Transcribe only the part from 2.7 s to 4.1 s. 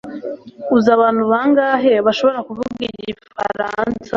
igifaransa